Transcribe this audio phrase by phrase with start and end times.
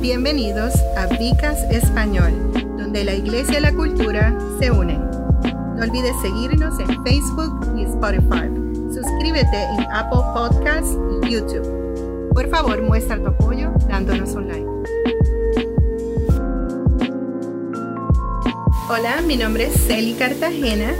[0.00, 2.32] Bienvenidos a Vicas Español,
[2.78, 4.98] donde la iglesia y la cultura se unen.
[4.98, 8.48] No olvides seguirnos en Facebook y Spotify.
[8.94, 12.30] Suscríbete en Apple Podcasts y YouTube.
[12.32, 14.66] Por favor, muestra tu apoyo dándonos un like.
[18.88, 20.94] Hola, mi nombre es Celi Cartagena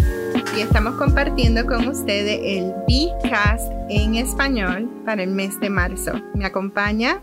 [0.55, 6.13] y estamos compartiendo con ustedes el Bcast en español para el mes de marzo.
[6.35, 7.23] Me acompaña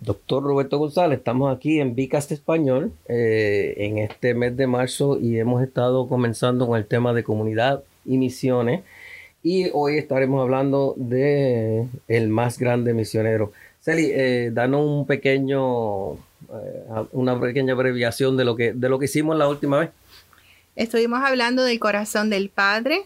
[0.00, 5.38] Doctor Roberto González, estamos aquí en Vicast Español eh, en este mes de marzo y
[5.38, 8.82] hemos estado comenzando con el tema de comunidad y misiones
[9.42, 13.52] y hoy estaremos hablando de el más grande misionero.
[13.80, 16.16] Celi, eh, danos un pequeño, eh,
[17.12, 19.90] una pequeña abreviación de lo que de lo que hicimos la última vez.
[20.74, 23.04] Estuvimos hablando del corazón del Padre,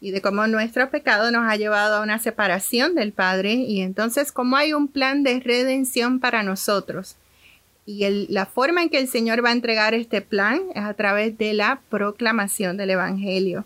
[0.00, 4.32] y de cómo nuestro pecado nos ha llevado a una separación del Padre y entonces
[4.32, 7.16] cómo hay un plan de redención para nosotros.
[7.86, 11.36] Y la forma en que el Señor va a entregar este plan es a través
[11.38, 13.64] de la proclamación del Evangelio.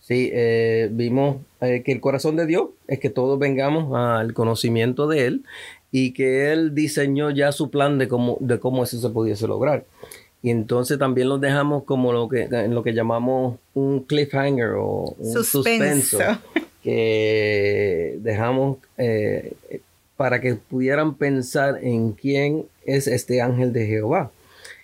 [0.00, 5.06] Sí, eh, vimos eh, que el corazón de Dios es que todos vengamos al conocimiento
[5.06, 5.44] de Él
[5.92, 9.84] y que Él diseñó ya su plan de cómo, de cómo eso se pudiese lograr.
[10.42, 15.14] Y entonces también los dejamos como lo que, en lo que llamamos un cliffhanger o
[15.18, 16.18] un suspenso,
[16.82, 19.52] que dejamos eh,
[20.16, 24.30] para que pudieran pensar en quién es este ángel de Jehová.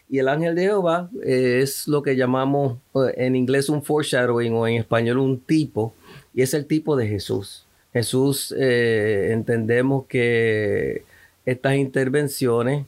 [0.09, 4.69] Y el ángel de Jehová es lo que llamamos eh, en inglés un foreshadowing o
[4.69, 5.95] en español un tipo,
[6.34, 7.65] y es el tipo de Jesús.
[7.93, 11.03] Jesús eh, entendemos que
[11.47, 12.84] estas intervenciones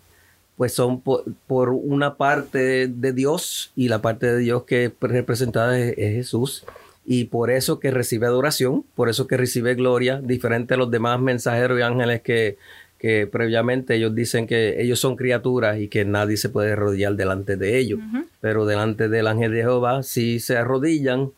[0.59, 5.79] pues son por, una parte de Dios y la parte de Dios que es representada
[5.79, 6.65] es, Jesús.
[7.07, 11.21] Y por eso que recibe adoración, por eso que recibe gloria, diferente a los demás
[11.21, 12.59] mensajeros y ángeles que,
[12.99, 17.57] que previamente ellos dicen que ellos son criaturas y que nadie se puede arrodillar delante
[17.57, 18.01] de ellos.
[18.41, 21.31] Pero delante del ángel de Jehová sí se arrodillan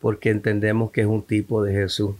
[0.00, 2.14] porque entendemos que es un tipo de Jesús.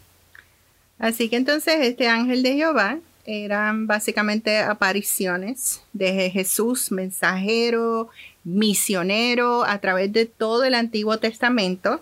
[0.99, 8.09] Así que entonces este ángel de Jehová eran básicamente apariciones de Jesús, mensajero,
[8.45, 12.01] misionero, a través de todo el Antiguo Testamento.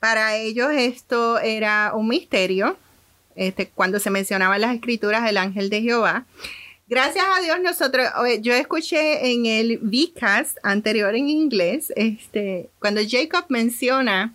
[0.00, 2.76] Para ellos esto era un misterio,
[3.36, 6.26] este, cuando se mencionaban las escrituras del ángel de Jehová.
[6.88, 8.06] Gracias a Dios nosotros,
[8.40, 14.34] yo escuché en el VCast anterior en inglés, este, cuando Jacob menciona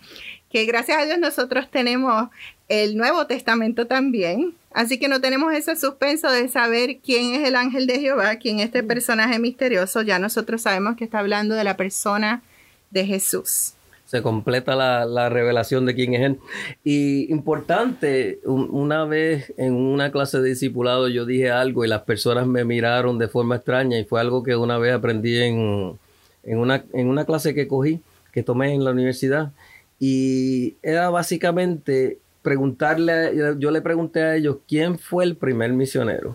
[0.50, 2.30] que gracias a Dios nosotros tenemos
[2.70, 7.56] el Nuevo Testamento también, Así que no tenemos ese suspenso de saber quién es el
[7.56, 10.02] ángel de Jehová, quién es este personaje misterioso.
[10.02, 12.44] Ya nosotros sabemos que está hablando de la persona
[12.92, 13.74] de Jesús.
[14.06, 16.40] Se completa la, revelación de quién es él.
[16.84, 22.48] Y importante, una vez en una clase de discipulado yo dije algo y las personas
[22.48, 26.00] me miraron de forma extraña y fue algo que una vez aprendí en,
[26.44, 28.02] una, en una clase que cogí,
[28.32, 29.52] que tomé en la universidad.
[30.00, 36.34] Y era básicamente preguntarle, yo le pregunté a ellos quién fue el primer misionero.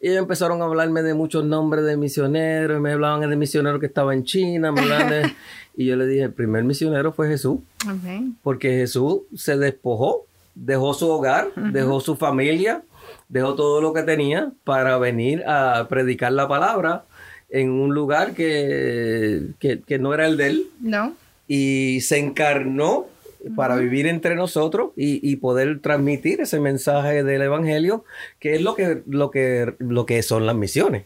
[0.00, 3.86] Y ellos empezaron a hablarme de muchos nombres de misioneros, me hablaban de misioneros que
[3.86, 4.74] estaba en China,
[5.76, 7.60] y yo le dije, el primer misionero fue Jesús.
[8.42, 12.82] Porque Jesús se despojó, dejó su hogar, dejó su familia,
[13.28, 17.04] dejó todo lo que tenía para venir a predicar la palabra
[17.50, 20.66] en un lugar que, que, que no era el de él.
[20.80, 21.14] No.
[21.46, 23.11] Y se encarnó
[23.56, 28.04] para vivir entre nosotros y, poder transmitir ese mensaje del Evangelio,
[28.38, 31.04] que es lo que, lo que, lo que son las misiones.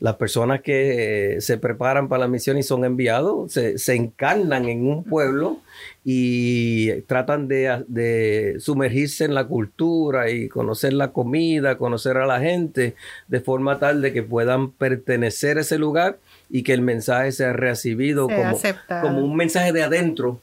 [0.00, 4.68] Las personas que eh, se preparan para la misión y son enviados se, se encarnan
[4.68, 5.58] en un pueblo
[6.04, 12.40] y tratan de, de, sumergirse en la cultura y conocer la comida, conocer a la
[12.40, 12.94] gente,
[13.26, 17.52] de forma tal de que puedan pertenecer a ese lugar y que el mensaje sea
[17.52, 18.58] recibido como,
[19.02, 20.40] como, un mensaje de adentro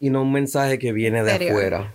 [0.00, 1.92] y no un mensaje que viene de afuera.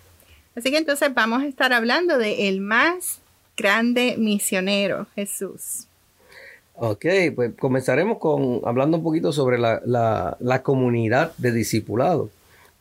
[0.55, 3.19] Así que entonces vamos a estar hablando de el más
[3.57, 5.87] grande misionero, Jesús.
[6.75, 7.05] Ok,
[7.35, 12.29] pues comenzaremos con hablando un poquito sobre la, la, la comunidad de discipulados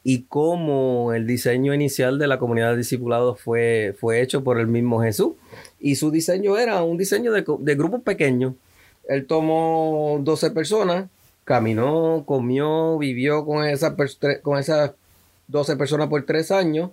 [0.03, 4.67] y cómo el diseño inicial de la comunidad de discipulados fue, fue hecho por el
[4.67, 5.35] mismo Jesús.
[5.79, 8.55] Y su diseño era un diseño de, de grupos pequeños
[9.09, 11.09] él tomó 12 personas,
[11.45, 13.95] caminó, comió, vivió con esas,
[14.43, 14.93] con esas
[15.53, 16.91] 12 personas por tres años.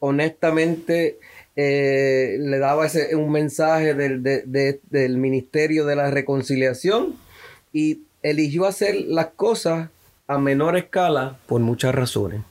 [0.00, 1.20] Honestamente,
[1.54, 7.14] eh, le daba ese, un mensaje del, del ministerio de la reconciliación
[7.72, 9.90] y eligió hacer las cosas
[10.26, 12.42] a menor escala por muchas razones.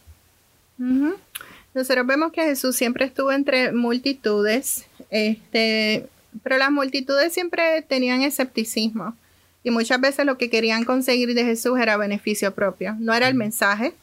[1.73, 4.85] Nosotros vemos que Jesús siempre estuvo entre multitudes.
[5.09, 6.07] Este,
[6.44, 9.15] Pero las multitudes siempre tenían escepticismo
[9.63, 12.95] y muchas veces lo que querían conseguir de Jesús era beneficio propio.
[12.99, 13.94] No era el mensaje,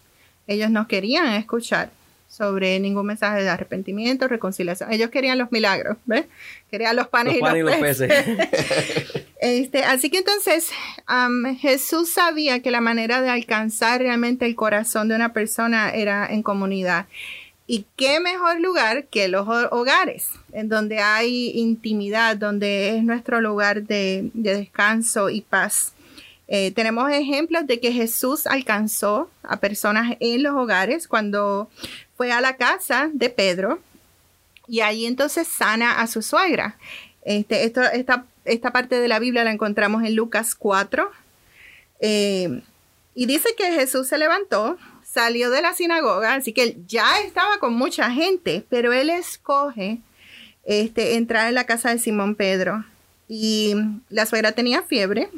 [0.49, 1.91] ellos no querían escuchar
[2.29, 4.93] sobre ningún mensaje de arrepentimiento, reconciliación.
[4.93, 6.27] Ellos querían los milagros, ¿ves?
[6.71, 8.13] Querían los panes, y, los peces.
[9.41, 10.71] este, así que entonces
[11.61, 16.43] Jesús sabía que la manera de alcanzar realmente el corazón de una persona era en
[16.43, 17.07] comunidad.
[17.71, 23.83] Y qué mejor lugar que los hogares, en donde hay intimidad, donde es nuestro lugar
[23.83, 25.93] de, descanso y paz.
[26.49, 31.69] Eh, tenemos ejemplos de que Jesús alcanzó a personas en los hogares cuando
[32.17, 33.79] fue a la casa de Pedro
[34.67, 36.77] y ahí entonces sana a su suegra.
[37.23, 41.11] Este, esta, parte de la Biblia la encontramos en Lucas 4.
[42.01, 42.63] Eh,
[43.15, 47.75] y dice que Jesús se levantó, salió de la sinagoga, así que ya estaba con
[47.75, 49.99] mucha gente, pero él escoge
[50.65, 52.85] este, entrar en la casa de Simón Pedro.
[53.27, 53.75] Y
[54.09, 55.29] la suegra tenía fiebre.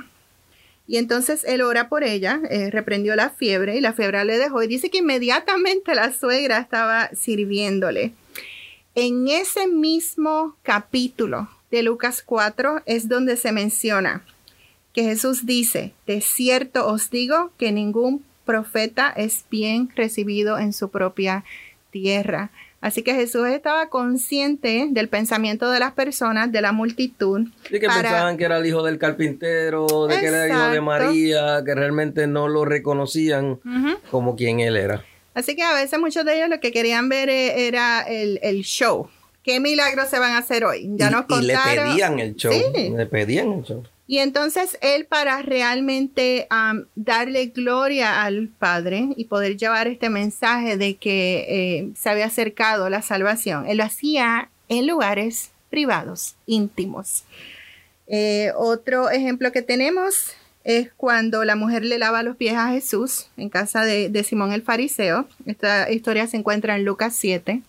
[0.91, 4.61] Y entonces él ora por ella, eh, reprendió la fiebre y la fiebre le dejó.
[4.61, 8.13] Y dice que inmediatamente la suegra estaba sirviéndole.
[8.97, 14.25] En ese mismo capítulo de Lucas 4 es donde se menciona
[14.93, 20.89] que Jesús dice, de cierto os digo que ningún profeta es bien recibido en su
[20.89, 21.45] propia
[21.93, 22.51] tierra.
[22.81, 27.47] Así que Jesús estaba consciente del pensamiento de las personas, de la multitud.
[27.69, 30.81] Y que pensaban que era el hijo del carpintero, de que era el hijo de
[30.81, 33.61] María, que realmente no lo reconocían
[34.11, 35.05] como quien él era.
[35.35, 39.09] Así que a veces muchos de ellos lo que querían ver e, era el, show.
[39.43, 40.91] ¿Qué milagros se van a hacer hoy?
[40.94, 41.44] Ya nos contaron.
[41.44, 42.53] Y le pedían el show.
[42.53, 43.82] Le pedían el show.
[44.11, 46.49] Y entonces él para realmente
[46.97, 52.91] darle gloria al Padre y poder llevar este mensaje de que eh, se había acercado
[52.91, 57.23] la salvación, él lo hacía en lugares privados, íntimos.
[58.09, 60.33] Eh, otro ejemplo que tenemos
[60.65, 64.51] es cuando la mujer le lava los pies a Jesús en casa de, de Simón
[64.53, 65.29] el Fariseo.
[65.47, 67.63] Esta historia se encuentra en Lucas 7.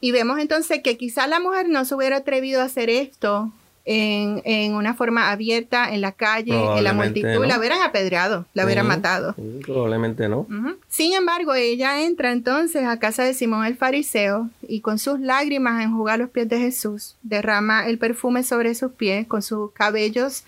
[0.00, 3.52] Y vemos entonces que quizás la mujer no se hubiera atrevido a hacer esto
[3.84, 8.86] en, una forma abierta en la calle, en la multitud, la hubieran apedreado, la hubieran
[8.86, 9.34] matado.
[9.62, 10.46] Probablemente no.
[10.88, 15.82] Sin embargo, ella entra entonces a casa de Simón el fariseo y con sus lágrimas
[15.82, 20.44] enjuga los pies de Jesús, derrama el perfume sobre sus pies, con sus cabellos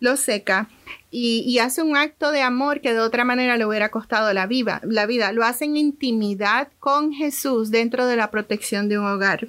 [0.00, 0.68] los seca
[1.10, 4.80] y, hace un acto de amor que de otra manera le hubiera costado la, vida,
[4.84, 5.32] la vida.
[5.32, 9.48] Lo hace en intimidad con Jesús dentro de la protección de un hogar.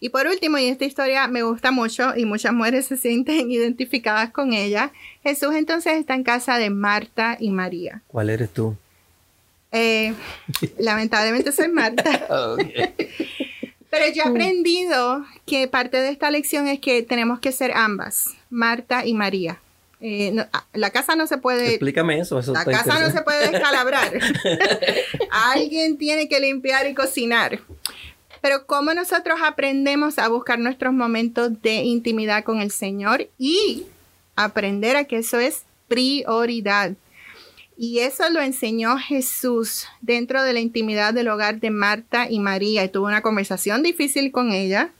[0.00, 4.30] Y por último, y esta historia me gusta mucho y muchas mujeres se sienten identificadas
[4.30, 4.92] con ella,
[5.22, 8.02] Jesús entonces está en casa de Marta y María.
[8.06, 8.76] ¿Cuál eres tú?
[9.72, 10.14] Eh,
[10.78, 12.04] lamentablemente soy Marta.
[13.90, 18.34] Pero yo he aprendido que parte de esta lección es que tenemos que ser ambas,
[18.50, 19.60] Marta y María.
[20.00, 21.70] Eh, ah, la casa no se puede.
[21.70, 22.40] Explícame eso.
[22.52, 24.12] la casa no se puede descalabrar.
[25.30, 27.60] Alguien tiene que limpiar y cocinar.
[28.40, 33.84] Pero cómo nosotros aprendemos a buscar nuestros momentos de intimidad con el Señor y
[34.36, 36.92] aprender a que eso es prioridad.
[37.76, 42.84] Y eso lo enseñó Jesús dentro de la intimidad del hogar de Marta y María.
[42.84, 44.90] Y tuvo una conversación difícil con ella.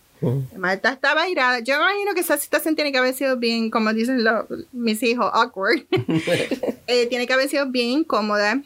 [0.56, 1.61] Marta estaba irada.
[1.61, 4.25] Yo me imagino que esa situación tiene que haber sido bien, como dicen
[4.73, 5.87] mis hijos, awkward.
[6.90, 8.62] Eh, tiene que haber sido bien incómoda.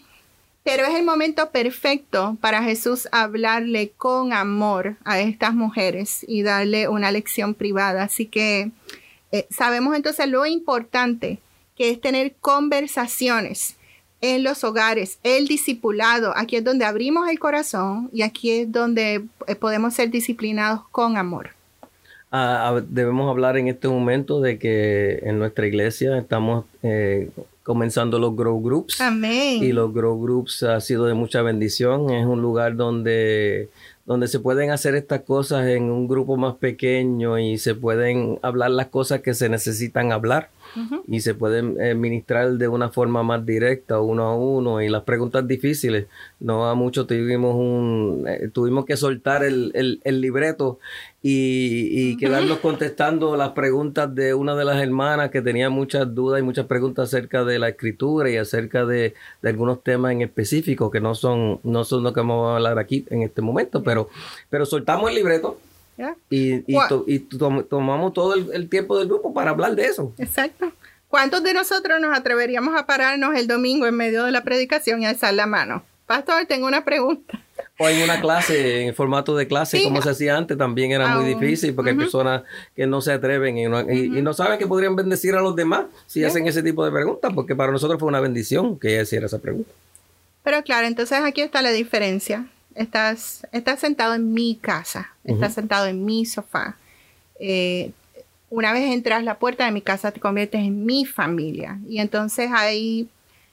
[0.64, 6.88] Pero es el momento perfecto para Jesús hablarle con amor a estas mujeres y darle
[6.88, 8.04] una lección privada.
[8.04, 8.71] Así que
[9.33, 11.40] eh, sabemos entonces lo importante
[11.76, 13.76] que es tener conversaciones
[14.21, 16.33] en los hogares, el discipulado.
[16.37, 21.16] Aquí es donde abrimos el corazón y aquí es donde eh, podemos ser disciplinados con
[21.16, 21.50] amor.
[22.31, 27.31] Ah, debemos hablar en este momento de que en nuestra iglesia estamos eh,
[27.62, 29.00] comenzando los Grow Groups.
[29.00, 29.62] Amén.
[29.62, 32.11] Y los Grow Groups ha sido de mucha bendición.
[32.11, 33.69] Es un lugar donde,
[34.07, 38.71] donde se pueden hacer estas cosas en un grupo más pequeño y se pueden hablar
[38.71, 40.50] las cosas que se necesitan hablar
[41.07, 45.02] y se pueden eh, ministrar de una forma más directa, uno a uno, y las
[45.02, 46.07] preguntas difíciles.
[46.41, 50.79] No a mucho tuvimos un, eh, tuvimos que soltar el, libreto
[51.23, 56.43] y, quedarnos contestando las preguntas de una de las hermanas que tenía muchas dudas y
[56.43, 61.14] muchas preguntas acerca de la escritura y acerca de, algunos temas en específico que no
[61.14, 64.09] son, no son lo que vamos a hablar aquí en este momento, pero,
[64.50, 65.59] pero soltamos el libreto
[66.30, 67.18] y, y,
[67.68, 70.12] tomamos todo el, tiempo del grupo para hablar de eso.
[70.18, 70.72] Exacto.
[71.08, 75.06] ¿Cuántos de nosotros nos atreveríamos a pararnos el domingo en medio de la predicación y
[75.06, 75.84] alzar la mano?
[76.06, 77.40] Pastor, tengo una pregunta.
[77.78, 81.34] o en una clase, en formato de clase, como se hacía antes, también era muy
[81.34, 82.42] difícil porque hay personas
[82.75, 86.46] que no se atreven y no, saben que podrían bendecir a los demás si hacen
[86.46, 89.70] ese tipo de preguntas, porque para nosotros fue una bendición que ella hiciera esa pregunta.
[90.42, 92.46] Pero claro, entonces aquí está la diferencia.
[92.75, 96.76] Estás, estás sentado en mi casa, estás sentado en mi sofá.
[97.38, 97.93] Eh,
[98.50, 101.79] una vez entras la puerta de mi casa, te conviertes en mi familia.
[101.88, 103.09] Y entonces hay,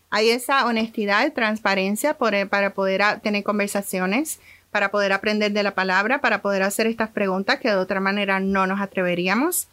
[0.10, 4.40] hay esa honestidad transparencia para poder tener conversaciones,
[4.72, 8.40] para poder aprender de la palabra, para poder hacer estas preguntas que de otra manera
[8.40, 9.68] no nos atreveríamos.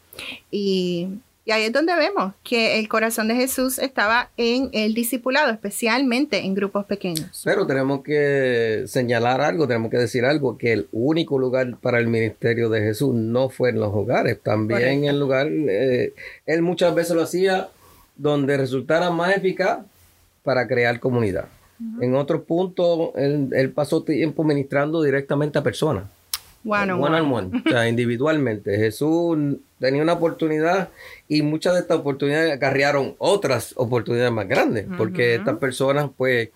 [0.50, 1.08] Y,
[1.46, 6.38] y ahí es donde vemos que el corazón de Jesús estaba en el discipulado, especialmente
[6.44, 7.40] en grupos pequeños.
[7.44, 12.08] Pero tenemos que señalar algo, tenemos que decir algo, que el único lugar para el
[12.08, 16.14] ministerio de Jesús no fue en los hogares, también en el lugar, eh,
[16.46, 17.68] él muchas veces lo hacía
[18.16, 19.86] donde resultara más eficaz
[20.42, 21.46] para crear comunidad.
[22.00, 26.15] En otros puntos, él, él pasó tiempo ministrando directamente a personas.
[26.66, 27.62] One on one.
[27.64, 28.76] o sea, individualmente.
[28.76, 29.38] Jesús
[29.78, 30.90] tenía una oportunidad
[31.28, 36.50] y muchas de estas oportunidades acarrearon otras oportunidades más grandes, porque estas personas, pues,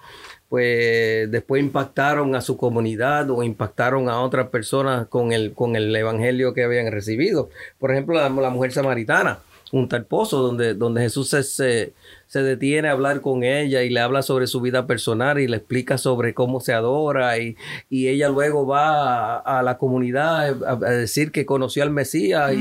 [0.48, 5.94] pues después impactaron a su comunidad o impactaron a otras personas con el, con el
[5.94, 7.50] evangelio que habían recibido.
[7.78, 9.38] Por ejemplo, la, la mujer samaritana
[9.72, 14.00] un tal pozo donde, donde Jesús se, se, detiene a hablar con ella y le
[14.00, 17.56] habla sobre su vida personal y le explica sobre cómo se adora y,
[17.90, 22.52] ella luego va a, la comunidad a, decir que conoció al Mesías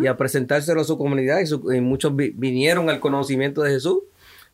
[0.00, 3.98] y, a presentárselo a su comunidad y, muchos vinieron al conocimiento de Jesús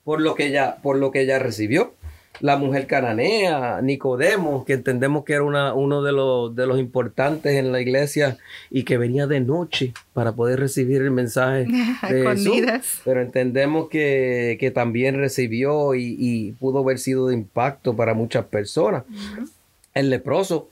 [0.05, 1.93] por lo que ella, por lo que ella recibió
[2.41, 7.55] la mujer cananea, Nicodemo, que entendemos que era una, uno de los, de los importantes
[7.55, 8.39] en la iglesia
[8.71, 11.67] y que venía de noche para poder recibir el mensaje
[12.09, 13.01] de Jesús.
[13.05, 19.05] Pero entendemos que, que también recibió y, pudo haber sido de impacto para muchas personas.
[19.95, 20.69] El leproso,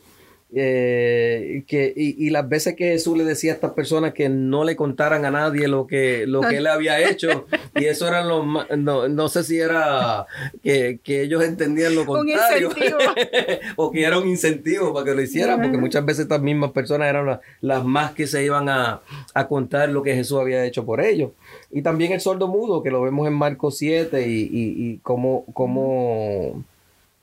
[0.55, 4.77] eh, que, y, las veces que Jesús le decía a estas personas que no le
[4.77, 8.47] contaran a nadie lo que, lo que él había hecho, y eso eran los
[8.79, 10.27] no, no sé si era
[10.63, 12.71] que, ellos entendían lo contrario,
[13.77, 17.09] o que era un incentivo para que lo hicieran, porque muchas veces estas mismas personas
[17.09, 19.01] eran las, más que se iban a,
[19.49, 21.33] contar lo que Jesús había hecho por ellos.
[21.73, 25.45] Y también el sordo mudo, que lo vemos en Marcos 7, y, y, y cómo,
[25.53, 26.65] cómo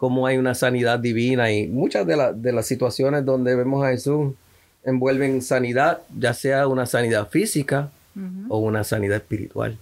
[0.03, 4.33] cómo hay una sanidad divina y muchas de, de las situaciones donde vemos a Jesús
[4.83, 7.89] envuelven sanidad, ya sea una sanidad física
[8.49, 9.77] o una sanidad espiritual,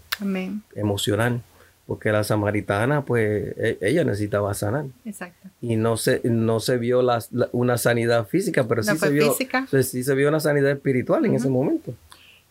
[0.76, 1.42] emocional,
[1.88, 4.86] porque la samaritana, pues, e, ella necesitaba sanar.
[5.06, 5.50] Exacto.
[5.60, 10.04] Y no se, no se vio la, una sanidad física, pero sí, se vio, sí
[10.04, 11.96] se vio una sanidad espiritual en ese momento.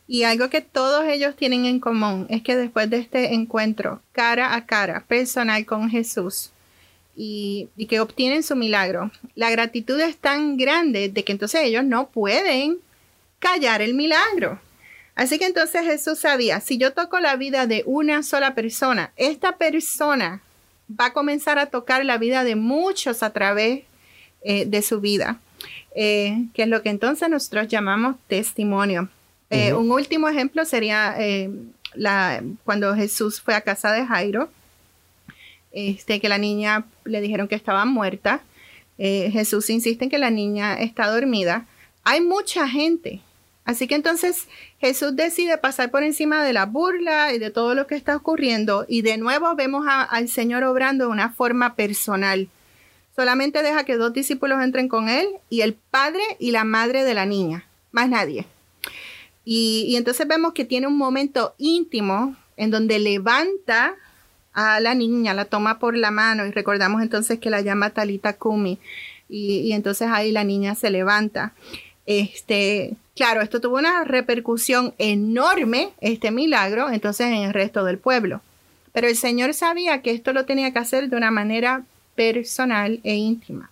[0.09, 4.57] Y algo que todos ellos tienen en común es que después de este encuentro cara
[4.57, 6.51] a cara, personal con Jesús,
[7.17, 9.11] y, que obtienen su milagro.
[9.35, 12.79] La gratitud es tan grande de que entonces ellos no pueden
[13.39, 14.61] callar el milagro.
[15.15, 19.59] Así que entonces Jesús sabía, si yo toco la vida de una sola persona, esta
[19.59, 20.41] persona
[20.89, 23.83] va a comenzar a tocar la vida de muchos a través
[24.43, 25.39] eh, de su vida,
[25.95, 29.09] eh, que es lo que entonces nosotros llamamos testimonio.
[29.51, 31.17] Eh, un último ejemplo sería
[31.95, 34.49] la, cuando Jesús fue a casa de Jairo
[35.73, 38.43] este, que la niña le dijeron que estaba muerta.
[38.99, 41.67] Eh, Jesús insiste en que la niña está dormida.
[42.05, 43.21] Hay mucha gente.
[43.65, 44.49] Así que entonces
[44.81, 48.85] Jesús decide pasar por encima de la burla y de todo lo que está ocurriendo
[48.89, 52.49] y de nuevo vemos al Señor obrando de una forma personal.
[53.15, 57.15] Solamente deja que dos discípulos entren con él y el padre y la madre de
[57.15, 58.47] la niña, más nadie.
[59.45, 63.95] Y, y entonces vemos que tiene un momento íntimo en donde levanta
[64.53, 68.35] a la niña, la toma por la mano y recordamos entonces que la llama Talita
[68.35, 68.79] Kumi
[69.29, 71.53] y, entonces ahí la niña se levanta.
[72.07, 78.41] Este, claro, esto tuvo una repercusión enorme, este milagro, entonces en el resto del pueblo.
[78.93, 81.85] Pero el Señor sabía que esto lo tenía que hacer de una manera
[82.17, 83.71] personal e íntima.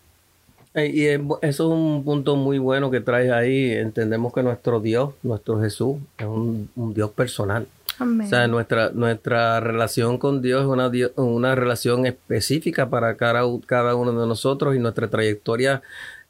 [0.76, 3.73] Y eso es un punto muy bueno que traes ahí.
[3.73, 7.66] Entendemos que nuestro Dios, nuestro Jesús, es un Dios personal.
[8.00, 13.94] O sea, nuestra, nuestra relación con Dios es una, una relación específica para cada, cada
[13.94, 15.82] uno de nosotros y nuestra trayectoria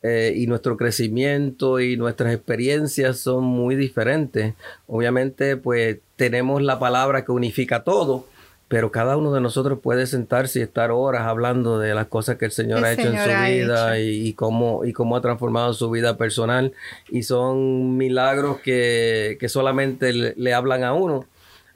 [0.03, 4.55] eh, y nuestro crecimiento y nuestras experiencias son muy diferentes.
[4.87, 8.25] Obviamente, pues tenemos la palabra que unifica todo,
[8.69, 12.45] pero cada uno de nosotros puede sentarse y estar horas hablando de las cosas que
[12.45, 16.17] el Señor ha hecho en su vida y, cómo, y cómo ha transformado su vida
[16.17, 16.73] personal.
[17.11, 21.27] Y son milagros que, que solamente le hablan a uno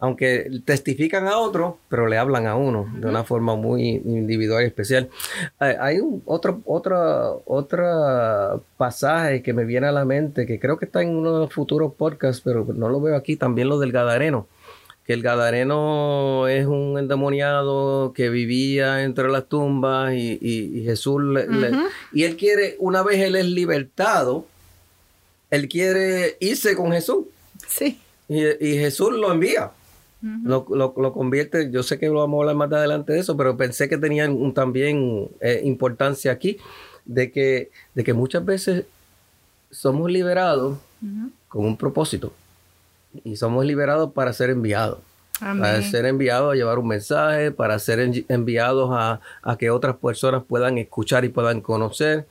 [0.02, 4.66] aunque testifican a otro, pero le hablan a uno de una forma muy individual y
[4.66, 5.08] especial.
[5.60, 10.86] Hay un otro, otro, otro pasaje que me viene a la mente, que creo que
[10.86, 13.92] está en uno de los futuros podcasts, pero no lo veo aquí, también lo del
[13.92, 14.48] Gadareno
[15.06, 21.22] que el Gadareno es un endemoniado que vivía entre las tumbas y, Jesús
[22.12, 24.46] y él quiere, una vez él es libertado,
[25.50, 27.26] él quiere irse con Jesús.
[27.66, 28.00] Sí.
[28.28, 29.72] Y, Jesús lo envía.
[30.22, 33.88] Lo, convierte, yo sé que lo vamos a hablar más adelante de eso, pero pensé
[33.88, 36.58] que tenía un, también eh, importancia aquí,
[37.04, 38.84] de que, de que muchas veces
[39.70, 40.78] somos liberados
[41.48, 42.32] con un propósito
[43.24, 44.98] y somos liberados para ser enviados.
[45.40, 47.98] Para ser enviados a llevar un mensaje, para ser
[48.28, 52.28] enviados a, a que otras personas puedan escuchar y puedan conocer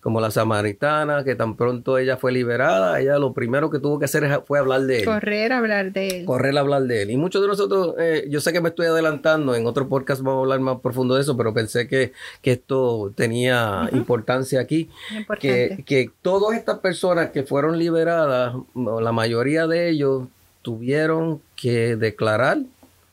[0.00, 4.06] como la samaritana, que tan pronto ella fue liberada, ella lo primero que tuvo que
[4.06, 5.04] hacer fue hablar de él.
[5.04, 6.24] Correr a hablar de él.
[6.24, 7.10] Correr a hablar de él.
[7.10, 10.38] Y muchos de nosotros, eh, yo sé que me estoy adelantando, en otro podcast vamos
[10.38, 14.90] a hablar más profundo de eso, pero pensé que, esto tenía importancia aquí.
[15.38, 20.24] Que, que todas estas personas que fueron liberadas, la mayoría de ellos
[20.62, 22.58] tuvieron que declarar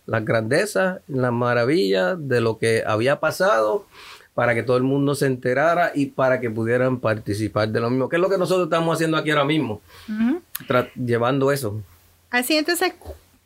[0.07, 3.85] las grandezas, las maravillas de lo que había pasado
[4.37, 8.07] para que todo el mundo se enterara y para que pudieran participar de lo mismo,
[8.07, 9.81] que es lo que nosotros estamos haciendo aquí ahora mismo,
[10.93, 11.81] llevando eso.
[12.29, 12.93] Así entonces,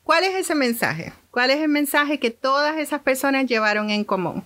[0.03, 1.13] ¿cuál es ese mensaje?
[1.31, 4.43] ¿Cuál es el mensaje que todas esas personas llevaron en común?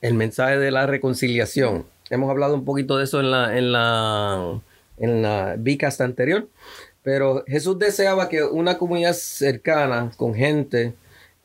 [0.00, 1.84] El mensaje de la reconciliación.
[2.08, 4.60] Hemos hablado un poquito de eso en la, en la,
[4.96, 5.58] en la
[5.98, 6.48] anterior,
[7.02, 10.94] pero Jesús deseaba que una comunidad cercana, con gente,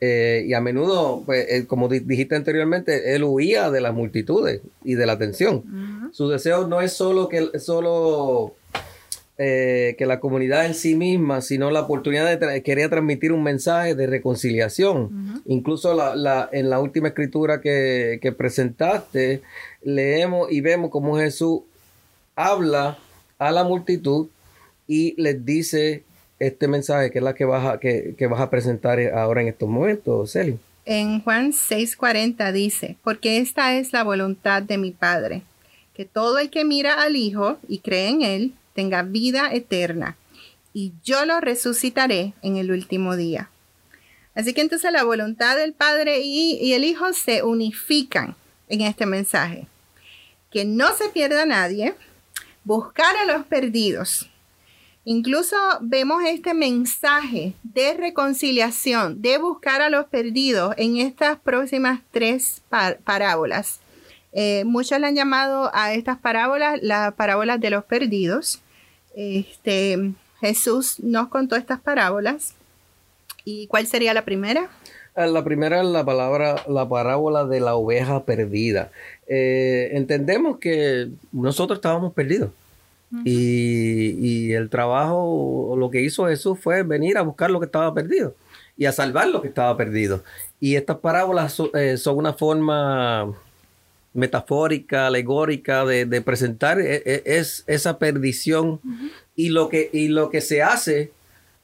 [0.00, 4.94] eh, y a menudo, pues, eh, como dijiste anteriormente, él huía de las multitudes y
[4.94, 6.10] de la atención.
[6.12, 8.54] Su deseo no es solo que, solo,
[9.38, 13.96] eh, que la comunidad en sí misma, sino la oportunidad de quería transmitir un mensaje
[13.96, 15.42] de reconciliación.
[15.46, 19.42] Incluso la, en la última escritura que, que presentaste,
[19.82, 21.62] leemos y vemos cómo Jesús
[22.36, 22.98] habla
[23.38, 24.28] a la multitud
[24.86, 26.04] y les dice
[26.38, 29.68] este mensaje que es la que vas a, que, vas a presentar ahora en estos
[29.68, 30.58] momentos, Celi.
[30.84, 35.42] En Juan 6:40 dice, porque esta es la voluntad de mi Padre,
[35.94, 40.16] que todo el que mira al Hijo y cree en Él tenga vida eterna,
[40.72, 43.50] y yo lo resucitaré en el último día.
[44.34, 48.36] Así que entonces la voluntad del Padre y, y el Hijo se unifican
[48.68, 49.66] en este mensaje.
[50.50, 51.94] Que no se pierda nadie,
[52.64, 54.27] buscar a los perdidos,
[55.10, 62.60] Incluso vemos este mensaje de reconciliación, de buscar a los perdidos en estas próximas tres
[63.04, 63.80] parábolas.
[64.34, 68.60] Eh, muchos le han llamado a estas parábolas las parábolas de los perdidos.
[69.16, 72.52] Este, Jesús nos contó estas parábolas.
[73.46, 74.68] ¿Y cuál sería la primera?
[75.14, 78.90] Ah, la primera es la palabra, la parábola de la oveja perdida.
[79.26, 82.50] Eh, entendemos que nosotros estábamos perdidos
[83.24, 88.34] y, el trabajo, lo que hizo Jesús fue venir a buscar lo que estaba perdido
[88.76, 90.22] y a salvar lo que estaba perdido.
[90.60, 93.32] Y estas parábolas eh, son una forma
[94.14, 98.80] metafórica, alegórica de, presentar e, e, es, esa perdición
[99.34, 101.12] y, lo que, y lo que se hace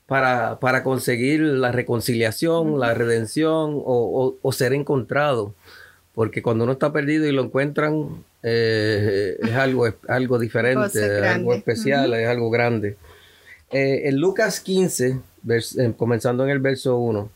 [0.07, 5.55] para, para conseguir la reconciliación, la redención o, o ser encontrado.
[6.15, 12.15] Porque cuando uno está perdido y lo encuentran, eh, es algo, algo diferente, algo especial,
[12.15, 12.97] es algo grande.
[13.73, 17.29] Eh, en Lucas 15, eh, comenzando en el verso 1,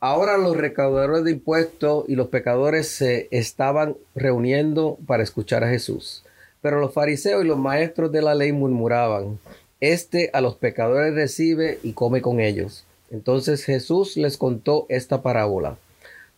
[0.00, 6.24] ahora los recaudadores de impuestos y los pecadores se estaban reuniendo para escuchar a Jesús.
[6.62, 9.38] Pero los fariseos y los maestros de la ley murmuraban,
[9.80, 12.86] Este a los pecadores recibe y come con ellos.
[13.10, 15.76] Entonces Jesús les contó esta parábola.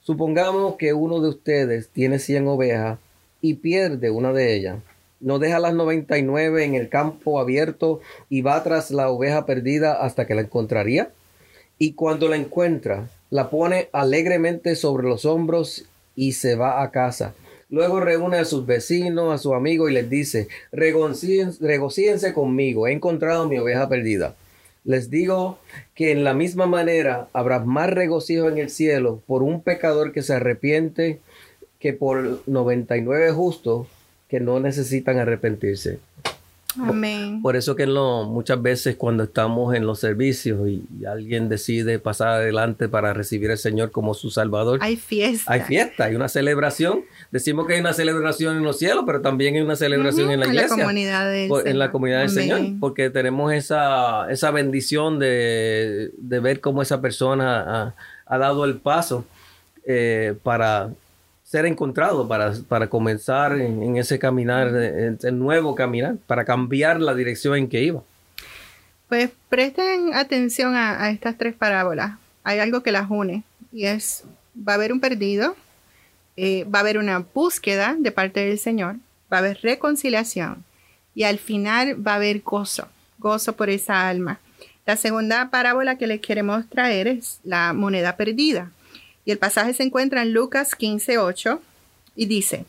[0.07, 3.01] Supongamos que uno de ustedes tiene 100 ovejas
[3.41, 4.77] y pierde una de ellas.
[5.19, 7.99] No deja las 99 en el campo abierto
[8.31, 11.11] y va tras la oveja perdida hasta que la encontraría.
[11.77, 17.35] Y cuando la encuentra, la pone alegremente sobre los hombros y se va a casa.
[17.69, 23.49] Luego reúne a sus vecinos, a sus amigos y les dice, regocíense conmigo, he encontrado
[23.49, 24.37] mi oveja perdida.
[24.87, 25.59] Les digo
[25.97, 30.23] que en la misma manera habrá más regocijo en el cielo por un pecador que
[30.23, 31.19] se arrepiente
[31.81, 33.89] que por 99 justos
[34.29, 35.99] que no necesitan arrepentirse.
[36.81, 37.43] Amén.
[37.43, 42.29] Por eso que lo, muchas veces cuando estamos en los servicios y, alguien decide pasar
[42.29, 45.53] adelante para recibir al Señor como su Salvador, hay fiesta.
[45.53, 47.05] Hay fiesta, hay una celebración.
[47.31, 50.47] Decimos que hay una celebración en los cielos, pero también hay una celebración en la
[50.47, 50.75] iglesia.
[50.75, 51.69] En la comunidad del Señor.
[51.69, 57.01] En la comunidad del Señor, porque tenemos esa, esa bendición de, de ver cómo esa
[57.01, 57.95] persona ha,
[58.27, 59.25] ha dado el paso
[59.87, 60.91] eh, para
[61.57, 67.15] ser encontrado, para, para comenzar en, ese caminar, en el nuevo caminar, para cambiar la
[67.15, 68.03] dirección en que iba.
[69.09, 72.19] Pues presten atención a, estas tres parábolas.
[72.45, 73.43] Hay algo que las une
[73.73, 74.25] y es,
[74.57, 75.57] va a haber un perdido,
[76.37, 78.97] eh, va a haber una búsqueda de parte del Señor,
[79.33, 80.63] va a haber reconciliación
[81.15, 82.87] y al final va a haber gozo,
[83.19, 84.41] gozo por esa alma.
[84.85, 88.73] La segunda parábola que les queremos traer es la moneda perdida.
[89.27, 91.61] Y el pasaje se encuentra en Lucas 15:8
[92.15, 92.65] y dice,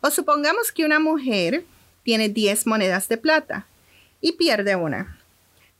[0.00, 1.64] o supongamos que una mujer
[2.02, 3.66] tiene 10 monedas de plata
[4.20, 5.18] y pierde una.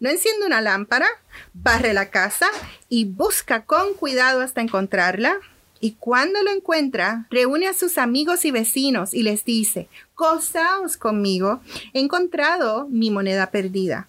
[0.00, 1.06] No enciende una lámpara,
[1.52, 2.46] barre la casa
[2.88, 5.36] y busca con cuidado hasta encontrarla.
[5.78, 11.60] Y cuando lo encuentra, reúne a sus amigos y vecinos y les dice, gozaos conmigo,
[11.92, 14.08] he encontrado mi moneda perdida.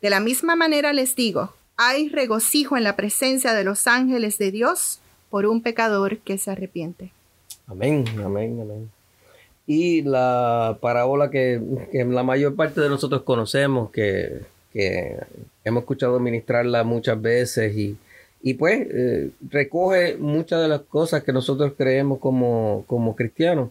[0.00, 4.50] De la misma manera les digo, hay regocijo en la presencia de los ángeles de
[4.50, 7.10] Dios por un pecador que se arrepiente.
[7.66, 8.90] Amén, amén, amén.
[9.66, 11.60] Y la parábola que,
[11.92, 14.42] la mayor parte de nosotros conocemos, que,
[15.64, 17.96] hemos escuchado ministrarla muchas veces y,
[18.42, 23.70] y pues eh, recoge muchas de las cosas que nosotros creemos como, como cristianos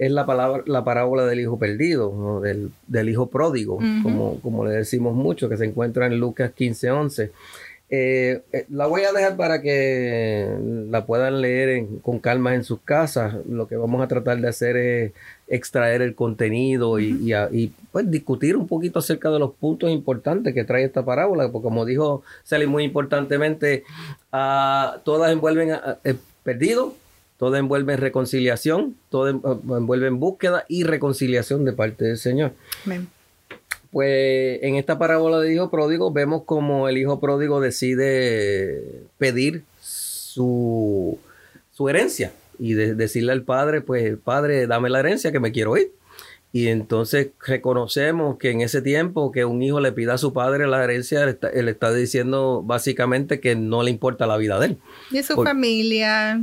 [0.00, 5.14] es la palabra, la parábola del hijo perdido, del, hijo pródigo, como, como le decimos
[5.14, 7.32] mucho, que se encuentra en Lucas 15, 11.
[7.92, 10.48] Eh, eh, la voy a dejar para que
[10.88, 13.34] la puedan leer con calma en sus casas.
[13.46, 15.12] Lo que vamos a tratar de hacer es
[15.48, 20.84] extraer el contenido y, pues, discutir un poquito acerca de los puntos importantes que trae
[20.84, 23.84] esta parábola, porque como dijo Sally muy importantemente,
[24.32, 26.94] ah, todas envuelven a, eh, perdido,
[27.40, 32.52] todo envuelve reconciliación, todo envuelve en búsqueda y reconciliación de parte del Señor.
[33.90, 38.82] Pues en esta parábola de hijo pródigo vemos como el hijo pródigo decide
[39.16, 41.18] pedir su,
[41.72, 45.92] su herencia y decirle al padre, pues padre, dame la herencia que me quiero ir.
[46.52, 50.66] Y entonces reconocemos que en ese tiempo que un hijo le pida a su padre
[50.66, 54.78] la herencia, él está, diciendo básicamente que no le importa la vida de él.
[55.10, 56.38] Y su familia,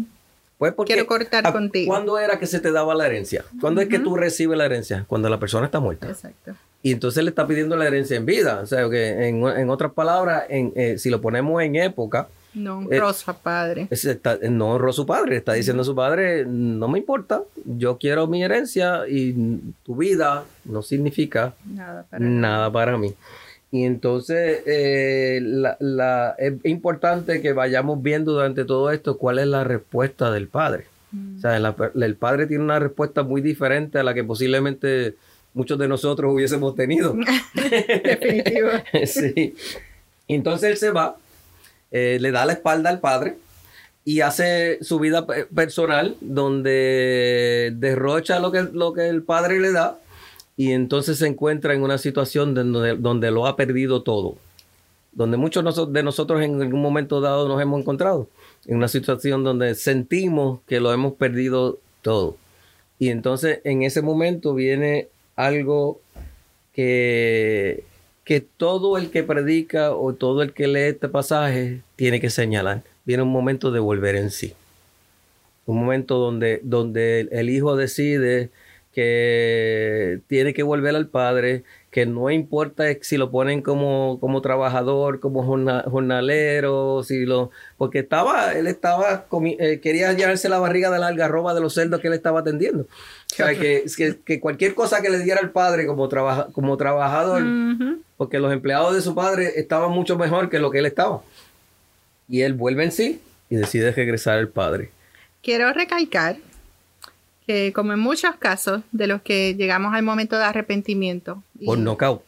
[0.58, 1.92] pues porque, Quiero cortar contigo.
[1.92, 3.46] ¿Cuándo era que se te daba la herencia?
[3.62, 5.06] ¿Cuándo es que tú recibes la herencia?
[5.08, 6.08] Cuando la persona está muerta.
[6.08, 6.56] Exacto.
[6.82, 8.62] Y entonces le está pidiendo la herencia en vida.
[8.62, 12.28] O sea, que en, otras palabras, en, eh, si lo ponemos en época.
[12.54, 13.88] No honró a padre.
[14.50, 15.38] no honró a su padre.
[15.38, 20.44] Está diciendo a su padre, no me importa, yo quiero mi herencia y tu vida
[20.66, 21.54] no significa
[22.18, 23.14] nada para mí.
[23.72, 29.64] Y entonces eh, la, es importante que vayamos viendo durante todo esto cuál es la
[29.64, 30.86] respuesta del padre.
[31.38, 35.16] O sea, el padre tiene una respuesta muy diferente a la que posiblemente
[35.54, 37.16] muchos de nosotros hubiésemos tenido.
[38.04, 38.70] Definitivo.
[39.06, 39.56] sí.
[40.28, 41.18] Entonces él se va,
[41.92, 43.38] eh, le da la espalda al padre
[44.06, 49.98] y hace su vida personal donde derrocha lo que, lo que el padre le da
[50.58, 54.38] y entonces se encuentra en una situación donde, donde lo ha perdido todo,
[55.12, 58.28] donde muchos de nosotros en algún momento dado nos hemos encontrado,
[58.66, 62.38] en una situación donde sentimos que lo hemos perdido todo.
[62.98, 66.02] Y entonces en ese momento viene algo
[66.74, 67.84] que,
[68.24, 72.82] que todo el que predica o todo el que lee este pasaje tiene que señalar.
[73.06, 74.54] Viene un momento de volver en sí.
[75.68, 78.50] Un momento donde, donde el hijo decide
[78.98, 85.20] que tiene que volver al padre, que no importa si lo ponen como, como trabajador,
[85.20, 89.28] como jornalero, si lo, porque estaba, él estaba,
[89.60, 92.86] eh, quería llenarse la barriga de la algarroba de los cerdos que él estaba atendiendo.
[92.86, 93.86] O sea, que,
[94.26, 97.44] que, cualquier cosa que le diera al padre como, trabaja, como trabajador,
[98.18, 101.22] porque los empleados de su padre estaban mucho mejor que lo que él estaba.
[102.28, 104.90] Y él vuelve en sí y decide regresar al padre.
[105.44, 106.38] Quiero recalcar
[107.48, 111.42] que como en muchos casos de los que llegamos al momento de arrepentimiento.
[111.66, 112.22] Por knockout.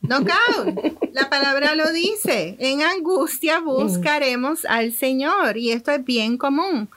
[0.00, 1.12] Knockout.
[1.12, 2.56] La palabra lo dice.
[2.58, 5.58] En angustia buscaremos al Señor.
[5.58, 6.88] Y esto es bien común.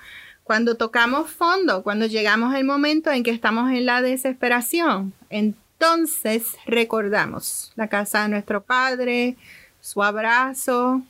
[0.43, 7.73] Cuando tocamos fondo, cuando llegamos al momento en que estamos en la desesperación, entonces recordamos
[7.75, 9.35] la casa de nuestro Padre,
[9.81, 11.01] su abrazo,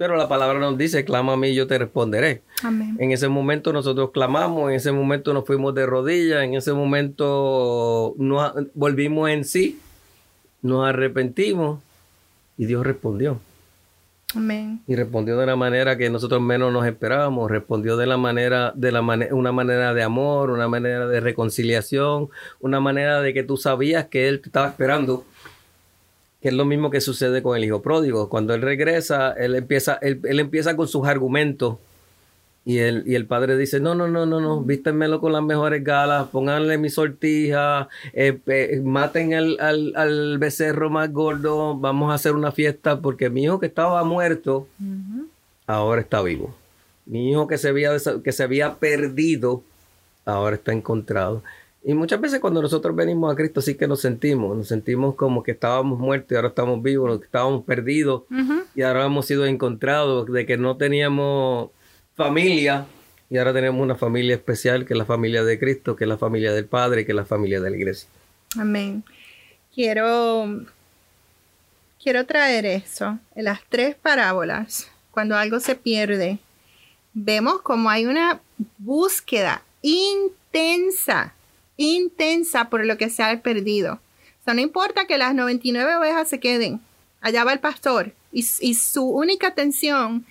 [0.00, 2.40] Pero la palabra nos dice, clama a mí y yo te responderé.
[2.62, 2.96] Amén.
[2.98, 8.14] En ese momento nosotros clamamos, en ese momento nos fuimos de rodillas, en ese momento
[8.16, 9.78] nos volvimos en sí,
[10.62, 11.82] nos arrepentimos
[12.56, 13.40] y Dios respondió.
[14.34, 14.80] Amén.
[14.86, 18.92] Y respondió de la manera que nosotros menos nos esperábamos, respondió de la manera, de
[18.92, 23.58] la manera, una manera de amor, una manera de reconciliación, una manera de que tú
[23.58, 25.26] sabías que Él te estaba esperando
[26.40, 28.28] que es lo mismo que sucede con el hijo pródigo.
[28.28, 31.76] Cuando él regresa, él empieza, él, empieza con sus argumentos
[32.64, 35.82] y el, y el padre dice, no, no, no, no, no, vístenmelo con las mejores
[35.82, 42.52] galas, pónganle mi sortija, eh, maten al, al, becerro más gordo, vamos a hacer una
[42.52, 44.66] fiesta porque mi hijo que estaba muerto,
[45.66, 46.54] ahora está vivo.
[47.06, 49.62] Mi hijo que se había, que se había perdido,
[50.24, 51.42] ahora está encontrado.
[51.82, 55.42] Y muchas veces cuando nosotros venimos a Cristo sí que nos sentimos, nos sentimos como
[55.42, 58.24] que estábamos muertos y ahora estamos vivos, que estábamos perdidos
[58.74, 61.70] y ahora hemos sido encontrados, de que no teníamos
[62.16, 62.86] familia
[63.30, 66.18] y ahora tenemos una familia especial que es la familia de Cristo, que es la
[66.18, 68.10] familia del Padre, que es la familia de la iglesia.
[68.58, 69.02] Amén.
[69.74, 70.66] Quiero,
[72.02, 74.90] quiero traer eso en las tres parábolas.
[75.12, 76.38] Cuando algo se pierde,
[77.14, 78.40] vemos como hay una
[78.78, 81.34] búsqueda intensa
[81.86, 84.00] intensa por lo que se ha perdido.
[84.54, 86.80] No importa que las 99 ovejas se queden,
[87.20, 90.24] allá va el pastor y, su única atención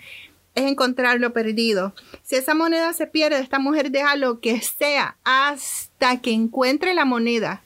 [0.55, 1.93] es encontrar lo perdido.
[2.23, 7.05] Si esa moneda se pierde, esta mujer deja lo que sea hasta que encuentre la
[7.05, 7.61] moneda.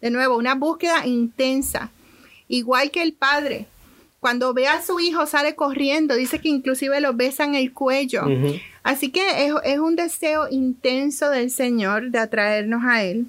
[0.00, 1.90] De nuevo, una búsqueda intensa.
[2.48, 3.66] Igual que el padre,
[4.20, 8.24] cuando ve a su hijo sale corriendo, dice que inclusive lo besa en el cuello.
[8.84, 13.26] Así que es, un deseo intenso del Señor de atraernos a Él.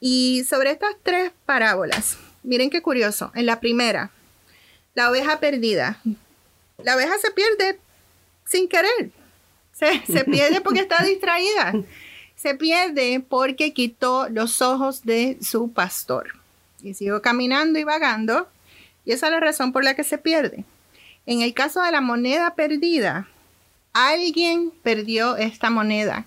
[0.00, 3.30] Y sobre estas tres parábolas, miren qué curioso.
[3.34, 4.10] En la primera,
[4.94, 6.00] la oveja perdida.
[6.82, 7.78] La oveja se pierde
[8.46, 9.10] sin querer.
[9.74, 11.74] Se, se pierde porque está distraída.
[12.36, 16.38] Se pierde porque quitó los ojos de su pastor.
[16.82, 18.48] Y siguió caminando y vagando.
[19.04, 20.64] Y esa es la razón por la que se pierde.
[21.26, 23.28] En el caso de la moneda perdida,
[23.96, 26.26] alguien perdió esta moneda.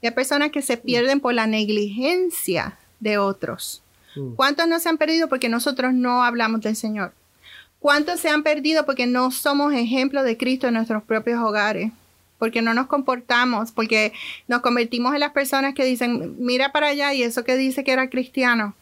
[0.00, 3.82] Y hay personas que se pierden por la negligencia de otros.
[4.16, 4.34] Mm.
[4.34, 7.12] ¿Cuántos no se han perdido porque nosotros no hablamos del Señor?
[7.80, 11.92] ¿Cuántos se han perdido porque no somos ejemplo de Cristo en nuestros propios hogares?
[12.38, 14.12] Porque no nos comportamos, porque
[14.48, 17.92] nos convertimos en las personas que dicen, mira para allá y eso que dice que
[17.92, 18.74] era cristiano.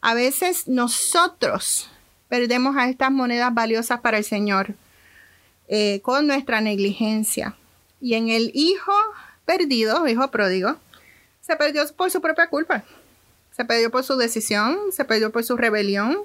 [0.00, 1.90] A veces nosotros
[2.28, 4.74] perdemos a estas monedas valiosas para el Señor
[5.68, 7.56] eh, con nuestra negligencia.
[8.04, 8.92] Y en el hijo
[9.46, 10.76] perdido, hijo pródigo,
[11.40, 12.84] se perdió por su propia culpa.
[13.56, 16.18] Se perdió por su decisión, se perdió por su rebelión.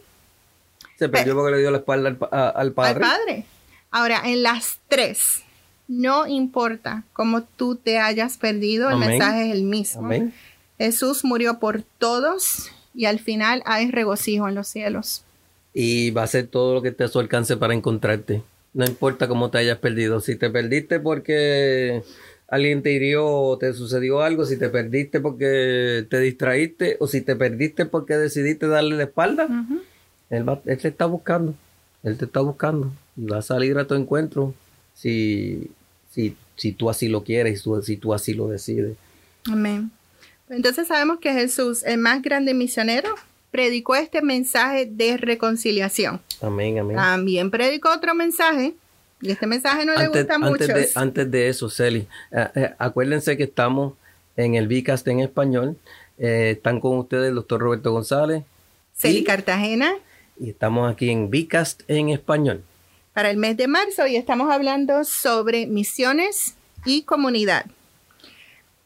[0.97, 2.55] Se perdió porque le dio la espalda al, padre.
[2.55, 3.45] Al padre.
[3.91, 5.43] Ahora, en las tres,
[5.87, 10.09] no importa cómo tú te hayas perdido, el mensaje es el mismo.
[10.77, 15.23] Jesús murió por todos y al final hay regocijo en los cielos.
[15.73, 18.43] Y va a ser todo lo que te a su alcance para encontrarte.
[18.73, 20.19] No importa cómo te hayas perdido.
[20.19, 22.03] Si te perdiste porque
[22.47, 27.21] alguien te hirió o te sucedió algo, si te perdiste porque te distraíste o si
[27.21, 29.47] te perdiste porque decidiste darle la espalda,
[30.29, 31.55] él, te está buscando.
[32.03, 34.53] Él te está buscando y va a salir a tu encuentro
[34.93, 35.71] si,
[36.11, 38.95] si, si tú así lo quieres, y si tú así lo decides.
[39.45, 39.91] Amén.
[40.49, 43.15] Entonces sabemos que Jesús, el más grande misionero,
[43.51, 46.21] predicó este mensaje de reconciliación.
[46.41, 46.95] Amén, amén.
[46.95, 48.73] También predicó otro mensaje.
[49.21, 50.65] Y este mensaje no le gusta mucho.
[50.95, 53.93] Antes de eso, Celi, eh, eh, acuérdense que estamos
[54.37, 55.77] en el Vicast en español.
[56.17, 58.43] Eh, están con ustedes el doctor Roberto González.
[58.95, 59.93] Celi Cartagena.
[60.39, 62.63] Y estamos aquí en Vicast en español.
[63.13, 67.65] Para el mes de marzo y estamos hablando sobre misiones y comunidad.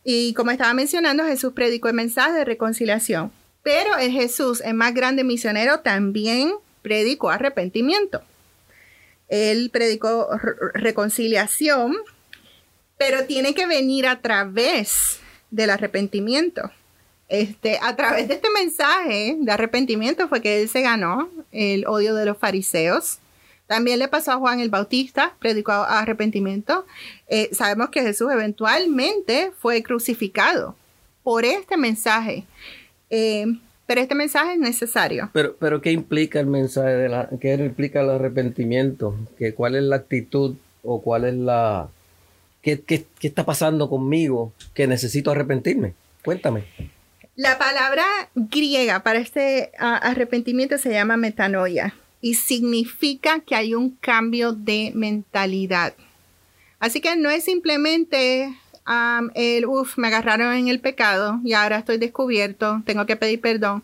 [0.03, 3.31] Y como estaba mencionando, Jesús predicó el mensaje de reconciliación.
[3.63, 8.21] Pero el Jesús, el más grande misionero, también predicó arrepentimiento.
[9.29, 10.27] Él predicó
[10.73, 11.95] reconciliación,
[12.97, 16.71] pero tiene que venir a través del arrepentimiento.
[17.29, 22.13] Este, a través de este mensaje de arrepentimiento fue que él se ganó el odio
[22.15, 23.19] de los fariseos.
[23.65, 26.85] También le pasó a Juan el Bautista, predicó arrepentimiento.
[27.27, 30.75] Eh, sabemos que Jesús eventualmente fue crucificado
[31.23, 32.45] por este mensaje.
[33.15, 33.45] Eh,
[33.85, 35.29] pero este mensaje es necesario.
[35.33, 39.15] Pero, pero ¿qué implica el mensaje de la, qué implica el arrepentimiento?
[39.37, 41.89] ¿Qué, ¿Cuál es la actitud o cuál es la,
[42.63, 45.93] qué, qué, qué está pasando conmigo que necesito arrepentirme?
[46.25, 46.63] Cuéntame.
[47.35, 51.93] La palabra griega para este arrepentimiento se llama metanoia.
[52.19, 55.93] y significa que hay un cambio de mentalidad.
[56.79, 58.55] Así que no es simplemente
[59.35, 63.83] el, uff, me agarraron en el pecado y ahora estoy descubierto, tengo que pedir perdón.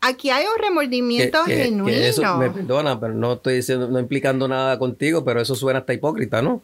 [0.00, 1.88] Aquí hay un remordimiento genuino.
[1.88, 5.92] eso, me perdona, pero no estoy diciendo, no implicando nada contigo, pero eso suena hasta
[5.92, 6.62] hipócrita, ¿no?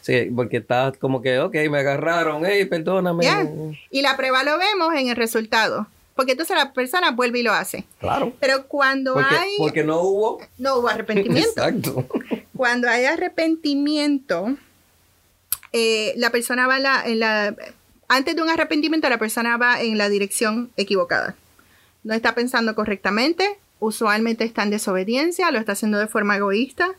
[0.00, 3.26] sí, porque estás como que, ok, me agarraron, hey, perdóname.
[3.90, 5.86] Y la prueba lo vemos en el resultado.
[6.14, 7.84] Porque entonces la persona vuelve y lo hace.
[7.98, 8.32] Claro.
[8.38, 9.56] Pero cuando hay.
[9.58, 10.40] Porque no hubo.
[10.58, 11.50] No hubo arrepentimiento.
[11.56, 12.06] Exacto.
[12.54, 14.56] Cuando hay arrepentimiento,
[15.72, 17.54] eh, la persona va en la,
[18.08, 21.36] Antes de un arrepentimiento, la persona va en la dirección equivocada
[22.04, 23.44] no está pensando correctamente,
[23.78, 26.90] usualmente está en desobediencia, lo está haciendo de forma egoísta.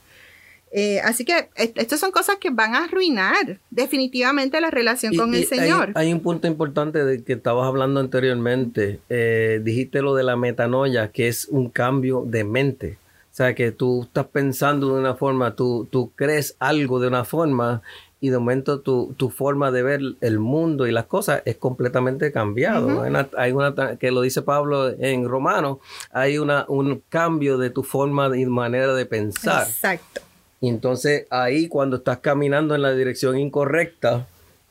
[0.75, 5.45] Eh, así que estas son cosas que van a arruinar definitivamente la relación con el
[5.45, 5.91] Señor.
[5.93, 8.99] Hay, un punto importante de que estabas hablando anteriormente.
[9.09, 12.97] Eh, dijiste lo de la metanoia, que es un cambio de mente.
[13.31, 17.23] O sea, que tú estás pensando de una forma, tú, tú crees algo de una
[17.23, 17.83] forma
[18.23, 22.31] y de momento tu, tu, forma de ver el mundo y las cosas es completamente
[22.31, 23.03] cambiado.
[23.38, 28.31] hay, una, que lo dice Pablo en Romano, hay una, un cambio de tu forma
[28.38, 29.67] y manera de pensar.
[29.67, 30.21] Exacto.
[30.62, 34.25] Y entonces ahí cuando estás caminando en la dirección incorrecta,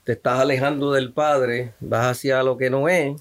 [0.04, 3.20] te estás alejando del Padre, vas hacia lo que no es,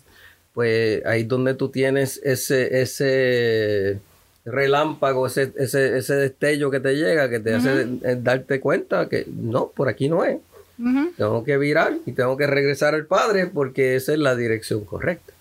[0.53, 3.99] pues ahí es donde tú tienes ese, ese
[4.45, 7.85] relámpago, ese, ese, ese destello que te llega, que te hace
[8.17, 10.39] darte cuenta que no, por aquí no es.
[11.15, 15.31] Tengo que virar y tengo que regresar al Padre porque esa es la dirección correcta.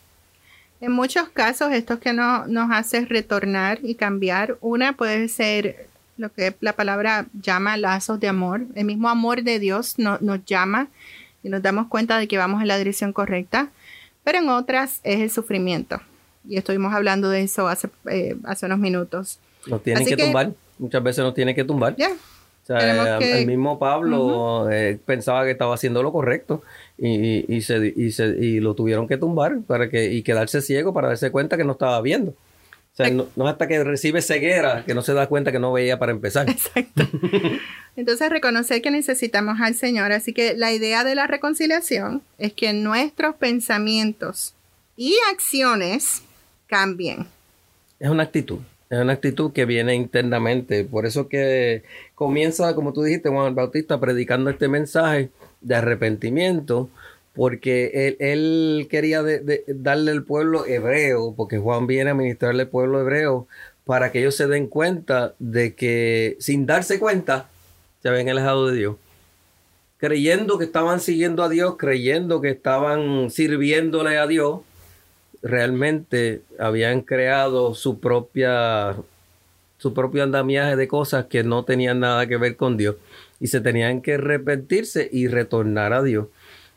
[0.82, 5.86] En muchos casos, esto que no, nos hace retornar y cambiar, una puede ser
[6.18, 8.62] lo que la palabra llama lazos de amor.
[8.74, 10.88] El mismo amor de Dios nos llama
[11.42, 13.70] y nos damos cuenta de que vamos en la dirección correcta,
[14.24, 16.02] pero en otras es el sufrimiento
[16.48, 19.38] y estuvimos hablando de eso hace, eh, hace unos minutos.
[19.66, 21.96] Nos tienen que, tumbar, muchas veces nos tienen que tumbar.
[21.96, 22.10] Ya.
[22.10, 26.62] O sea, el mismo Pablo eh, pensaba que estaba haciendo lo correcto
[26.98, 30.94] y, y, se, y, se, y lo tuvieron que tumbar para que, y quedarse ciego
[30.94, 32.30] para darse cuenta que no estaba viendo.
[32.92, 35.72] O sea, no, no, hasta que recibe ceguera que no se da cuenta que no
[35.72, 36.48] veía para empezar.
[36.50, 37.08] Exacto.
[37.96, 40.12] Entonces, reconocer que necesitamos al Señor.
[40.12, 44.54] Así que la idea de la reconciliación es que nuestros pensamientos
[44.96, 46.22] y acciones
[46.70, 47.26] cambien.
[47.98, 50.84] Es una actitud, es una actitud que viene internamente.
[50.84, 51.82] Por eso que
[52.14, 55.30] comienza, como tú dijiste, Juan Bautista, predicando este mensaje
[55.60, 56.88] de arrepentimiento,
[57.34, 59.22] porque él, quería
[59.66, 63.46] darle al pueblo hebreo, porque Juan viene a ministrarle al pueblo hebreo,
[63.84, 67.48] para que ellos se den cuenta de que sin darse cuenta,
[68.02, 68.96] se habían alejado de Dios
[70.00, 74.60] creyendo que estaban siguiendo a Dios, creyendo que estaban sirviéndole a Dios,
[75.42, 78.96] realmente habían creado su propia
[79.78, 82.96] su propio andamiaje de cosas que no tenían nada que ver con Dios
[83.40, 86.26] y se tenían que arrepentirse y retornar a Dios.